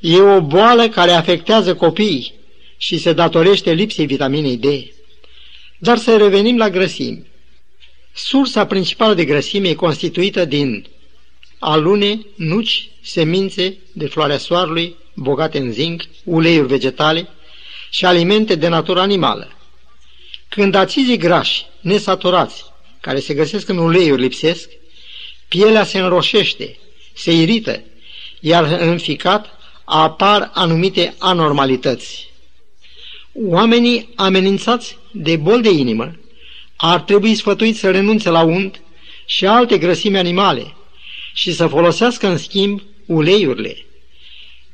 e 0.00 0.20
o 0.20 0.40
boală 0.40 0.88
care 0.88 1.10
afectează 1.10 1.74
copiii 1.74 2.34
și 2.76 2.98
se 2.98 3.12
datorește 3.12 3.72
lipsei 3.72 4.06
vitaminei 4.06 4.56
D. 4.56 4.66
Dar 5.78 5.98
să 5.98 6.16
revenim 6.16 6.56
la 6.56 6.70
grăsimi. 6.70 7.26
Sursa 8.14 8.66
principală 8.66 9.14
de 9.14 9.24
grăsime 9.24 9.68
e 9.68 9.74
constituită 9.74 10.44
din 10.44 10.86
alune, 11.58 12.20
nuci, 12.34 12.88
semințe 13.02 13.76
de 13.92 14.06
floarea 14.06 14.38
soarelui, 14.38 14.96
bogate 15.14 15.58
în 15.58 15.72
zinc, 15.72 16.02
uleiuri 16.24 16.68
vegetale 16.68 17.28
și 17.90 18.04
alimente 18.04 18.54
de 18.54 18.68
natură 18.68 19.00
animală. 19.00 19.57
Când 20.48 20.74
acizii 20.74 21.16
grași, 21.16 21.66
nesaturați, 21.80 22.64
care 23.00 23.20
se 23.20 23.34
găsesc 23.34 23.68
în 23.68 23.78
uleiuri 23.78 24.20
lipsesc, 24.20 24.68
pielea 25.48 25.84
se 25.84 25.98
înroșește, 25.98 26.78
se 27.14 27.32
irită, 27.32 27.82
iar 28.40 28.64
în 28.64 28.98
ficat 28.98 29.58
apar 29.84 30.50
anumite 30.54 31.14
anormalități. 31.18 32.30
Oamenii 33.32 34.12
amenințați 34.16 34.96
de 35.10 35.36
bol 35.36 35.60
de 35.60 35.70
inimă 35.70 36.16
ar 36.76 37.00
trebui 37.00 37.34
sfătuiți 37.34 37.78
să 37.78 37.90
renunțe 37.90 38.28
la 38.30 38.42
unt 38.42 38.80
și 39.26 39.46
alte 39.46 39.78
grăsimi 39.78 40.18
animale 40.18 40.74
și 41.34 41.52
să 41.52 41.66
folosească 41.66 42.26
în 42.26 42.36
schimb 42.36 42.82
uleiurile. 43.06 43.76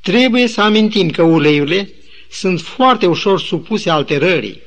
Trebuie 0.00 0.46
să 0.46 0.60
amintim 0.60 1.10
că 1.10 1.22
uleiurile 1.22 1.90
sunt 2.30 2.60
foarte 2.60 3.06
ușor 3.06 3.40
supuse 3.40 3.90
alterării. 3.90 4.60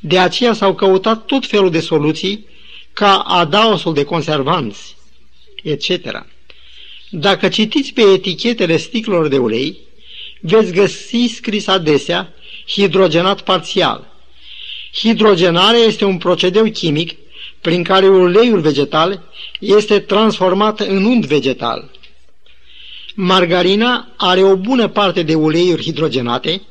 De 0.00 0.18
aceea 0.18 0.52
s-au 0.52 0.74
căutat 0.74 1.24
tot 1.24 1.46
felul 1.46 1.70
de 1.70 1.80
soluții 1.80 2.46
ca 2.92 3.18
adaosul 3.18 3.94
de 3.94 4.04
conservanți, 4.04 4.96
etc. 5.62 6.26
Dacă 7.10 7.48
citiți 7.48 7.92
pe 7.92 8.02
etichetele 8.02 8.76
sticlelor 8.76 9.28
de 9.28 9.38
ulei, 9.38 9.78
veți 10.40 10.72
găsi 10.72 11.26
scris 11.34 11.66
adesea 11.66 12.32
hidrogenat 12.68 13.40
parțial. 13.40 14.12
Hidrogenarea 14.94 15.80
este 15.80 16.04
un 16.04 16.18
procedeu 16.18 16.70
chimic 16.70 17.16
prin 17.60 17.82
care 17.82 18.08
uleiul 18.08 18.60
vegetal 18.60 19.22
este 19.60 19.98
transformat 19.98 20.80
în 20.80 21.04
unt 21.04 21.26
vegetal. 21.26 21.90
Margarina 23.14 24.14
are 24.16 24.42
o 24.42 24.56
bună 24.56 24.88
parte 24.88 25.22
de 25.22 25.34
uleiuri 25.34 25.82
hidrogenate, 25.82 26.62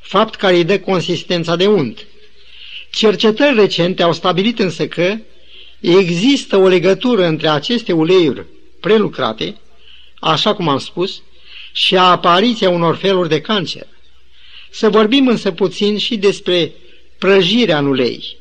fapt 0.00 0.34
care 0.34 0.56
îi 0.56 0.64
dă 0.64 0.78
consistența 0.78 1.56
de 1.56 1.66
unt. 1.66 2.06
Cercetări 2.96 3.54
recente 3.54 4.02
au 4.02 4.12
stabilit 4.12 4.58
însă 4.58 4.86
că 4.86 5.16
există 5.80 6.56
o 6.56 6.68
legătură 6.68 7.26
între 7.26 7.48
aceste 7.48 7.92
uleiuri 7.92 8.46
prelucrate, 8.80 9.56
așa 10.20 10.54
cum 10.54 10.68
am 10.68 10.78
spus, 10.78 11.22
și 11.72 11.96
a 11.96 12.02
apariția 12.02 12.70
unor 12.70 12.96
feluri 12.96 13.28
de 13.28 13.40
cancer. 13.40 13.86
Să 14.70 14.88
vorbim 14.88 15.28
însă 15.28 15.50
puțin 15.50 15.98
și 15.98 16.16
despre 16.16 16.72
prăjirea 17.18 17.78
în 17.78 17.86
ulei. 17.86 18.36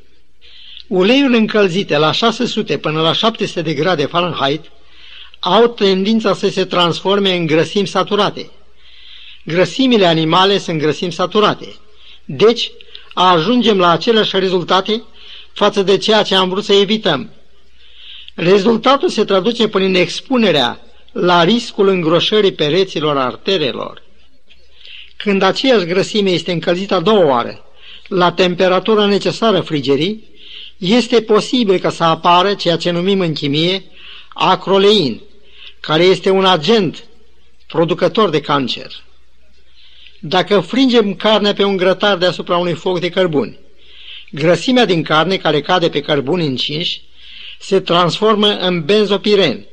Uleiurile 0.87 1.37
încălzite 1.37 1.97
la 1.97 2.11
600 2.11 2.77
până 2.77 3.01
la 3.01 3.13
700 3.13 3.61
de 3.61 3.73
grade 3.73 4.05
Fahrenheit 4.05 4.71
au 5.39 5.67
tendința 5.67 6.33
să 6.33 6.49
se 6.49 6.65
transforme 6.65 7.35
în 7.35 7.45
grăsimi 7.45 7.87
saturate. 7.87 8.51
Grăsimile 9.43 10.05
animale 10.05 10.57
sunt 10.57 10.79
grăsimi 10.79 11.13
saturate. 11.13 11.75
Deci, 12.25 12.71
ajungem 13.23 13.77
la 13.77 13.89
aceleași 13.89 14.39
rezultate 14.39 15.03
față 15.53 15.83
de 15.83 15.97
ceea 15.97 16.21
ce 16.21 16.35
am 16.35 16.49
vrut 16.49 16.63
să 16.63 16.73
evităm. 16.73 17.29
Rezultatul 18.35 19.09
se 19.09 19.23
traduce 19.23 19.67
prin 19.67 19.95
expunerea 19.95 20.79
la 21.11 21.43
riscul 21.43 21.87
îngroșării 21.87 22.51
pereților 22.51 23.17
arterelor. 23.17 24.01
Când 25.17 25.41
aceeași 25.41 25.85
grăsime 25.85 26.29
este 26.29 26.51
încălzită 26.51 26.95
a 26.95 26.99
doua 26.99 27.25
oară, 27.25 27.65
la 28.07 28.31
temperatura 28.31 29.05
necesară 29.05 29.61
frigerii, 29.61 30.23
este 30.77 31.21
posibil 31.21 31.79
ca 31.79 31.89
să 31.89 32.03
apară 32.03 32.53
ceea 32.53 32.77
ce 32.77 32.91
numim 32.91 33.19
în 33.19 33.33
chimie 33.33 33.83
acrolein, 34.33 35.21
care 35.79 36.03
este 36.03 36.29
un 36.29 36.45
agent 36.45 37.03
producător 37.67 38.29
de 38.29 38.41
cancer. 38.41 39.04
Dacă 40.27 40.59
fringem 40.59 41.13
carnea 41.13 41.53
pe 41.53 41.63
un 41.63 41.77
grătar 41.77 42.17
deasupra 42.17 42.57
unui 42.57 42.73
foc 42.73 42.99
de 42.99 43.09
cărbuni, 43.09 43.59
grăsimea 44.31 44.85
din 44.85 45.03
carne 45.03 45.37
care 45.37 45.61
cade 45.61 45.89
pe 45.89 46.01
cărbuni 46.01 46.45
încinși 46.45 47.01
se 47.59 47.79
transformă 47.79 48.47
în 48.47 48.85
benzopiren, 48.85 49.65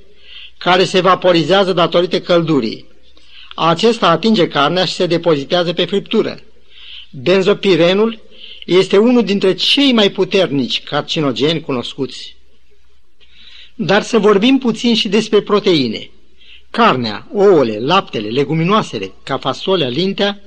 care 0.59 0.85
se 0.85 1.01
vaporizează 1.01 1.73
datorită 1.73 2.21
căldurii. 2.21 2.87
Acesta 3.55 4.09
atinge 4.09 4.49
carnea 4.49 4.85
și 4.85 4.93
se 4.93 5.07
depozitează 5.07 5.73
pe 5.73 5.85
friptură. 5.85 6.41
Benzopirenul 7.11 8.21
este 8.67 8.97
unul 8.99 9.25
dintre 9.25 9.55
cei 9.55 9.93
mai 9.93 10.11
puternici 10.11 10.83
carcinogeni 10.83 11.61
cunoscuți. 11.61 12.37
Dar 13.75 14.03
să 14.03 14.19
vorbim 14.19 14.59
puțin 14.59 14.95
și 14.95 15.09
despre 15.09 15.41
proteine. 15.41 16.11
Carnea, 16.73 17.27
ouăle, 17.33 17.79
laptele, 17.81 18.29
leguminoasele, 18.29 19.13
ca 19.23 19.39
fasolea, 19.39 19.89
lintea, 19.89 20.41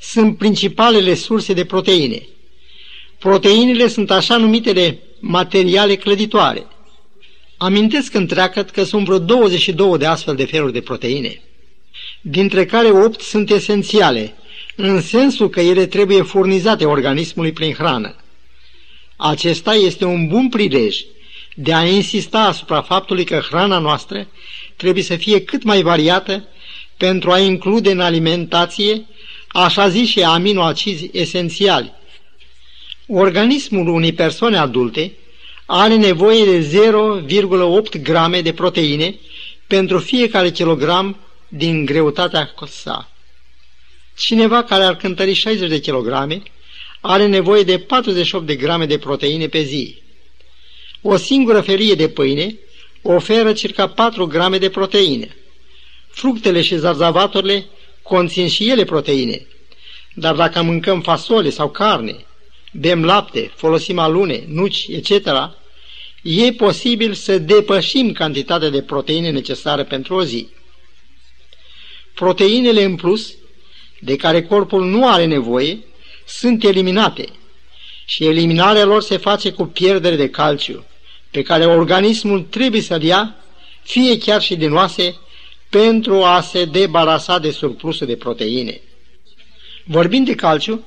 sunt 0.00 0.38
principalele 0.38 1.14
surse 1.14 1.52
de 1.52 1.64
proteine. 1.64 2.22
Proteinele 3.18 3.88
sunt 3.88 4.10
așa 4.10 4.36
numitele 4.36 4.98
materiale 5.20 5.94
clăditoare. 5.94 6.66
Amintesc 7.56 8.14
întreagăt 8.14 8.70
că 8.70 8.84
sunt 8.84 9.04
vreo 9.04 9.18
22 9.18 9.98
de 9.98 10.06
astfel 10.06 10.34
de 10.34 10.44
feluri 10.44 10.72
de 10.72 10.80
proteine, 10.80 11.42
dintre 12.20 12.64
care 12.64 12.90
8 12.90 13.20
sunt 13.20 13.50
esențiale, 13.50 14.34
în 14.76 15.00
sensul 15.00 15.48
că 15.48 15.60
ele 15.60 15.86
trebuie 15.86 16.22
furnizate 16.22 16.84
organismului 16.84 17.52
prin 17.52 17.72
hrană. 17.72 18.14
Acesta 19.16 19.74
este 19.74 20.04
un 20.04 20.28
bun 20.28 20.48
prilej 20.48 21.04
de 21.54 21.74
a 21.74 21.86
insista 21.86 22.38
asupra 22.40 22.82
faptului 22.82 23.24
că 23.24 23.42
hrana 23.48 23.78
noastră 23.78 24.26
trebuie 24.80 25.02
să 25.02 25.16
fie 25.16 25.44
cât 25.44 25.62
mai 25.62 25.82
variată 25.82 26.48
pentru 26.96 27.30
a 27.30 27.38
include 27.38 27.90
în 27.90 28.00
alimentație 28.00 29.06
așa 29.48 29.88
zice 29.88 30.24
aminoacizi 30.24 31.10
esențiali. 31.12 31.92
Organismul 33.06 33.88
unei 33.88 34.12
persoane 34.12 34.56
adulte 34.56 35.12
are 35.66 35.96
nevoie 35.96 36.44
de 36.44 36.80
0,8 37.98 38.02
grame 38.02 38.40
de 38.40 38.52
proteine 38.52 39.14
pentru 39.66 39.98
fiecare 39.98 40.50
kilogram 40.50 41.16
din 41.48 41.84
greutatea 41.84 42.54
sa. 42.68 43.10
Cineva 44.16 44.62
care 44.64 44.84
ar 44.84 44.96
cântări 44.96 45.32
60 45.32 45.68
de 45.68 45.80
kilograme 45.80 46.42
are 47.00 47.26
nevoie 47.26 47.62
de 47.62 47.78
48 47.78 48.46
de 48.46 48.56
grame 48.56 48.86
de 48.86 48.98
proteine 48.98 49.46
pe 49.46 49.62
zi. 49.62 50.02
O 51.02 51.16
singură 51.16 51.60
felie 51.60 51.94
de 51.94 52.08
pâine 52.08 52.58
oferă 53.02 53.52
circa 53.52 53.88
4 53.88 54.26
grame 54.26 54.58
de 54.58 54.70
proteine. 54.70 55.36
Fructele 56.10 56.62
și 56.62 56.76
zarzavaturile 56.76 57.66
conțin 58.02 58.48
și 58.48 58.70
ele 58.70 58.84
proteine, 58.84 59.46
dar 60.14 60.34
dacă 60.34 60.62
mâncăm 60.62 61.00
fasole 61.00 61.50
sau 61.50 61.70
carne, 61.70 62.16
bem 62.72 63.04
lapte, 63.04 63.52
folosim 63.54 63.98
alune, 63.98 64.44
nuci, 64.46 64.86
etc., 64.88 65.26
e 66.22 66.52
posibil 66.52 67.14
să 67.14 67.38
depășim 67.38 68.12
cantitatea 68.12 68.68
de 68.68 68.82
proteine 68.82 69.30
necesară 69.30 69.84
pentru 69.84 70.14
o 70.14 70.24
zi. 70.24 70.48
Proteinele 72.14 72.82
în 72.82 72.96
plus 72.96 73.34
de 74.00 74.16
care 74.16 74.42
corpul 74.42 74.84
nu 74.84 75.08
are 75.08 75.24
nevoie, 75.24 75.78
sunt 76.26 76.64
eliminate 76.64 77.24
și 78.04 78.24
eliminarea 78.24 78.84
lor 78.84 79.02
se 79.02 79.16
face 79.16 79.50
cu 79.50 79.64
pierdere 79.64 80.16
de 80.16 80.30
calciu, 80.30 80.84
pe 81.30 81.42
care 81.42 81.66
organismul 81.66 82.42
trebuie 82.42 82.80
să-l 82.80 83.02
ia, 83.02 83.36
fie 83.82 84.18
chiar 84.18 84.42
și 84.42 84.56
din 84.56 84.72
oase, 84.72 85.16
pentru 85.68 86.24
a 86.24 86.40
se 86.40 86.64
debarasa 86.64 87.38
de 87.38 87.50
surplusul 87.50 88.06
de 88.06 88.16
proteine. 88.16 88.80
Vorbind 89.84 90.26
de 90.26 90.34
calciu, 90.34 90.84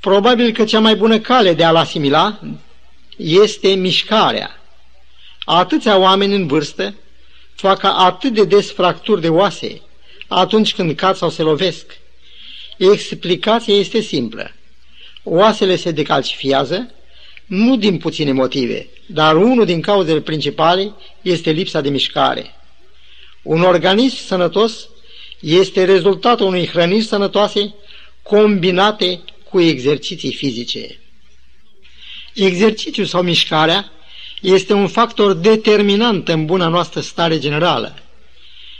probabil 0.00 0.52
că 0.52 0.64
cea 0.64 0.80
mai 0.80 0.96
bună 0.96 1.18
cale 1.18 1.54
de 1.54 1.64
a-l 1.64 1.76
asimila 1.76 2.40
este 3.16 3.68
mișcarea. 3.68 4.60
Atâția 5.44 5.98
oameni 5.98 6.34
în 6.34 6.46
vârstă 6.46 6.94
fac 7.54 7.80
atât 7.82 8.32
de 8.32 8.44
des 8.44 8.72
fracturi 8.72 9.20
de 9.20 9.28
oase 9.28 9.80
atunci 10.28 10.74
când 10.74 10.94
cad 10.94 11.16
sau 11.16 11.30
se 11.30 11.42
lovesc, 11.42 12.02
Explicația 12.76 13.74
este 13.74 14.00
simplă. 14.00 14.50
Oasele 15.22 15.76
se 15.76 15.90
decalcifiază, 15.90 16.90
nu 17.46 17.76
din 17.76 17.98
puține 17.98 18.32
motive, 18.32 18.88
dar 19.06 19.36
unul 19.36 19.64
din 19.64 19.80
cauzele 19.80 20.20
principale 20.20 20.94
este 21.22 21.50
lipsa 21.50 21.80
de 21.80 21.88
mișcare. 21.88 22.54
Un 23.42 23.62
organism 23.62 24.16
sănătos 24.16 24.88
este 25.40 25.84
rezultatul 25.84 26.46
unei 26.46 26.66
hrăniri 26.66 27.04
sănătoase 27.04 27.74
combinate 28.22 29.20
cu 29.50 29.60
exerciții 29.60 30.32
fizice. 30.32 30.98
Exercițiul 32.34 33.06
sau 33.06 33.22
mișcarea 33.22 33.90
este 34.40 34.72
un 34.72 34.88
factor 34.88 35.32
determinant 35.32 36.28
în 36.28 36.46
buna 36.46 36.68
noastră 36.68 37.00
stare 37.00 37.38
generală. 37.38 37.94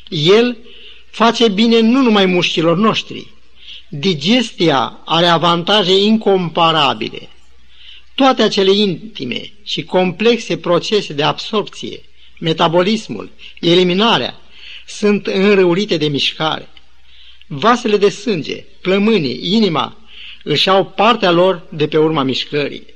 El 0.09 0.57
face 1.11 1.49
bine 1.49 1.81
nu 1.81 2.03
numai 2.03 2.27
mușchilor 2.27 2.77
noștri, 2.77 3.35
Digestia 3.89 4.99
are 5.05 5.27
avantaje 5.27 5.97
incomparabile. 5.97 7.29
Toate 8.15 8.43
acele 8.43 8.73
intime 8.73 9.53
și 9.65 9.85
complexe 9.85 10.57
procese 10.57 11.13
de 11.13 11.23
absorpție, 11.23 12.03
metabolismul, 12.39 13.31
eliminarea, 13.61 14.41
sunt 14.87 15.27
înrăurite 15.27 15.97
de 15.97 16.09
mișcare. 16.09 16.69
Vasele 17.47 17.97
de 17.97 18.09
sânge, 18.09 18.65
plămânii, 18.81 19.55
inima 19.55 19.97
își 20.43 20.69
au 20.69 20.85
partea 20.85 21.31
lor 21.31 21.63
de 21.69 21.89
pe 21.89 21.99
urma 21.99 22.23
mișcării. 22.23 22.87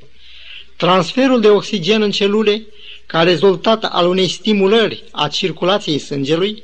Transferul 0.77 1.41
de 1.41 1.49
oxigen 1.49 2.03
în 2.03 2.11
celule, 2.11 2.67
ca 3.07 3.23
rezultat 3.23 3.85
al 3.85 4.07
unei 4.07 4.29
stimulări 4.29 5.05
a 5.11 5.29
circulației 5.29 5.99
sângelui, 5.99 6.63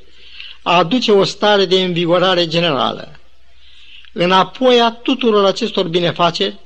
aduce 0.62 1.12
o 1.12 1.24
stare 1.24 1.64
de 1.64 1.82
învigorare 1.82 2.46
generală. 2.46 3.20
Înapoi 4.12 4.80
a 4.80 4.90
tuturor 4.90 5.44
acestor 5.44 5.88
binefaceri, 5.88 6.58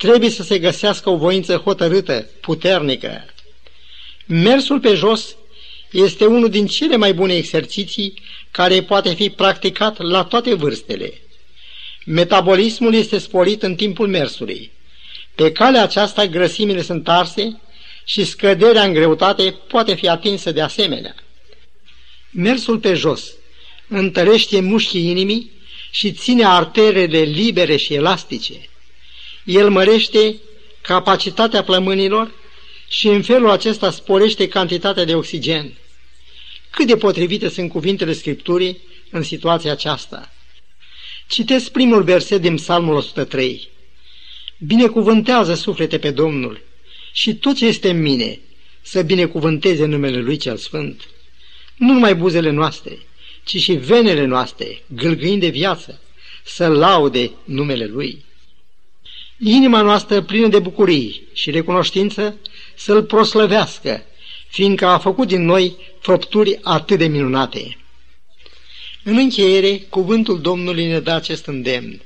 trebuie 0.00 0.30
să 0.30 0.42
se 0.42 0.58
găsească 0.58 1.10
o 1.10 1.16
voință 1.16 1.56
hotărâtă, 1.56 2.26
puternică. 2.40 3.24
Mersul 4.26 4.80
pe 4.80 4.94
jos 4.94 5.36
este 5.90 6.26
unul 6.26 6.50
din 6.50 6.66
cele 6.66 6.96
mai 6.96 7.14
bune 7.14 7.34
exerciții 7.34 8.22
care 8.50 8.82
poate 8.82 9.14
fi 9.14 9.30
practicat 9.30 9.98
la 9.98 10.24
toate 10.24 10.54
vârstele. 10.54 11.12
Metabolismul 12.04 12.94
este 12.94 13.18
sporit 13.18 13.62
în 13.62 13.74
timpul 13.74 14.08
mersului. 14.08 14.70
Pe 15.34 15.52
calea 15.52 15.82
aceasta 15.82 16.26
grăsimile 16.26 16.82
sunt 16.82 17.08
arse 17.08 17.60
și 18.04 18.24
scăderea 18.24 18.84
în 18.84 18.92
greutate 18.92 19.54
poate 19.68 19.94
fi 19.94 20.08
atinsă 20.08 20.52
de 20.52 20.60
asemenea. 20.60 21.14
Mersul 22.30 22.78
pe 22.78 22.94
jos 22.94 23.32
întărește 23.88 24.60
mușchii 24.60 25.08
inimii 25.10 25.50
și 25.90 26.12
ține 26.12 26.44
arterele 26.44 27.18
libere 27.18 27.76
și 27.76 27.94
elastice. 27.94 28.69
El 29.44 29.70
mărește 29.70 30.36
capacitatea 30.80 31.62
plămânilor 31.62 32.30
și 32.88 33.08
în 33.08 33.22
felul 33.22 33.50
acesta 33.50 33.90
sporește 33.90 34.48
cantitatea 34.48 35.04
de 35.04 35.14
oxigen. 35.14 35.72
Cât 36.70 36.86
de 36.86 36.96
potrivite 36.96 37.48
sunt 37.48 37.70
cuvintele 37.70 38.12
Scripturii 38.12 38.80
în 39.10 39.22
situația 39.22 39.72
aceasta. 39.72 40.32
Citesc 41.28 41.70
primul 41.70 42.02
verset 42.02 42.40
din 42.40 42.54
Psalmul 42.56 42.94
103. 42.94 43.68
Binecuvântează 44.58 45.54
suflete 45.54 45.98
pe 45.98 46.10
Domnul 46.10 46.60
și 47.12 47.34
tot 47.34 47.56
ce 47.56 47.66
este 47.66 47.90
în 47.90 48.00
mine 48.00 48.40
să 48.82 49.02
binecuvânteze 49.02 49.84
numele 49.84 50.20
Lui 50.20 50.36
cel 50.36 50.56
Sfânt. 50.56 51.08
Nu 51.76 51.92
numai 51.92 52.14
buzele 52.14 52.50
noastre, 52.50 52.98
ci 53.44 53.56
și 53.56 53.72
venele 53.72 54.24
noastre, 54.24 54.82
gâlgâind 54.86 55.40
de 55.40 55.48
viață, 55.48 56.00
să 56.44 56.66
laude 56.66 57.30
numele 57.44 57.86
Lui. 57.86 58.24
Inima 59.42 59.82
noastră 59.82 60.22
plină 60.22 60.48
de 60.48 60.58
bucurii 60.58 61.28
și 61.32 61.50
recunoștință 61.50 62.36
să-L 62.76 63.02
proslăvească, 63.02 64.02
fiindcă 64.48 64.86
a 64.86 64.98
făcut 64.98 65.28
din 65.28 65.44
noi 65.44 65.76
făpturi 66.00 66.58
atât 66.62 66.98
de 66.98 67.06
minunate. 67.06 67.76
În 69.02 69.16
încheiere, 69.16 69.78
cuvântul 69.78 70.40
Domnului 70.40 70.86
ne 70.86 71.00
dă 71.00 71.10
acest 71.10 71.46
îndemn. 71.46 72.02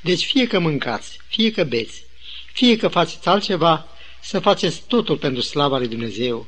Deci 0.00 0.24
fie 0.24 0.46
că 0.46 0.58
mâncați, 0.58 1.18
fie 1.28 1.50
că 1.50 1.64
beți, 1.64 2.04
fie 2.52 2.76
că 2.76 2.88
faceți 2.88 3.28
altceva, 3.28 3.86
să 4.22 4.38
faceți 4.38 4.82
totul 4.86 5.16
pentru 5.16 5.42
slava 5.42 5.78
lui 5.78 5.88
Dumnezeu. 5.88 6.46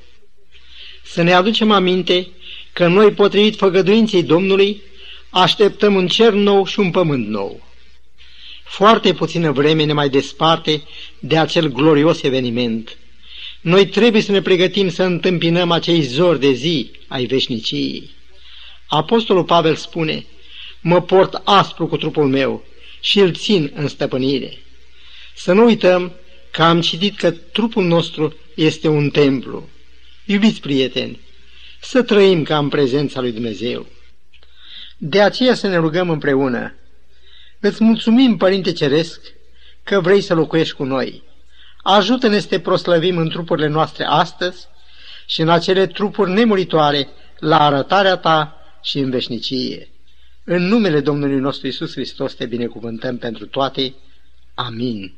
Să 1.05 1.23
ne 1.23 1.33
aducem 1.33 1.71
aminte 1.71 2.29
că 2.73 2.87
noi, 2.87 3.13
potrivit 3.13 3.57
făgăduinței 3.57 4.23
Domnului, 4.23 4.83
așteptăm 5.31 5.95
un 5.95 6.07
cer 6.07 6.33
nou 6.33 6.67
și 6.67 6.81
un 6.81 6.91
pământ 6.91 7.27
nou. 7.27 7.66
Foarte 8.67 9.13
puțină 9.13 9.53
vreme 9.53 9.85
ne 9.85 9.93
mai 9.93 10.09
desparte 10.09 10.83
de 11.19 11.39
acel 11.39 11.69
glorios 11.69 12.23
eveniment. 12.23 12.99
Noi 13.61 13.87
trebuie 13.87 14.23
să 14.23 14.33
ne 14.33 14.43
pregătim 14.43 14.89
să 14.89 15.03
întâmpinăm 15.03 15.71
acei 15.71 16.01
zori 16.01 16.41
de 16.41 16.53
zi 16.53 16.91
ai 17.09 17.25
veșniciei. 17.25 18.11
Apostolul 18.87 19.45
Pavel 19.45 19.75
spune, 19.75 20.27
mă 20.81 21.03
port 21.03 21.41
aspru 21.45 21.87
cu 21.87 21.97
trupul 21.97 22.27
meu 22.27 22.65
și 23.01 23.19
îl 23.19 23.35
țin 23.35 23.73
în 23.75 23.89
stăpânire. 23.89 24.59
Să 25.35 25.53
nu 25.53 25.65
uităm 25.65 26.13
că 26.51 26.63
am 26.63 26.81
citit 26.81 27.17
că 27.17 27.31
trupul 27.31 27.85
nostru 27.85 28.35
este 28.55 28.89
un 28.89 29.11
templu. 29.11 29.69
Iubiți 30.25 30.61
prieteni, 30.61 31.21
să 31.81 32.03
trăim 32.03 32.43
ca 32.43 32.59
în 32.59 32.69
prezența 32.69 33.21
lui 33.21 33.33
Dumnezeu. 33.33 33.87
De 34.97 35.21
aceea 35.21 35.55
să 35.55 35.67
ne 35.67 35.77
rugăm 35.77 36.11
împreună. 36.11 36.75
Îți 37.61 37.85
mulțumim, 37.85 38.37
Părinte 38.37 38.73
Ceresc, 38.73 39.21
că 39.83 40.01
vrei 40.01 40.21
să 40.21 40.35
locuiești 40.35 40.75
cu 40.75 40.85
noi. 40.85 41.23
Ajută-ne 41.83 42.39
să 42.39 42.47
te 42.47 42.61
proslăvim 42.61 43.17
în 43.17 43.29
trupurile 43.29 43.67
noastre 43.67 44.05
astăzi 44.05 44.67
și 45.27 45.41
în 45.41 45.49
acele 45.49 45.87
trupuri 45.87 46.31
nemuritoare 46.33 47.09
la 47.39 47.61
arătarea 47.61 48.17
ta 48.17 48.57
și 48.83 48.99
în 48.99 49.11
veșnicie. 49.11 49.89
În 50.45 50.63
numele 50.63 51.01
Domnului 51.01 51.39
nostru 51.39 51.67
Isus 51.67 51.93
Hristos 51.93 52.35
te 52.35 52.47
binecuvântăm 52.47 53.19
pentru 53.19 53.47
toate. 53.47 53.95
Amin. 54.55 55.15